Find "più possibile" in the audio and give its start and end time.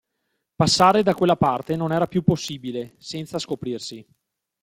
2.07-2.95